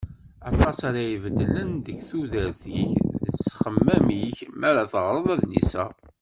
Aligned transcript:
Aṭas 0.49 0.77
ara 0.87 1.01
ibeddlen 1.15 1.71
deg 1.85 1.97
tudert-ik 2.09 2.91
d 3.23 3.25
ttexmam-ik 3.29 4.37
mi 4.57 4.65
ara 4.69 4.91
teɣreḍ 4.91 5.25
adlis-a. 5.33 5.85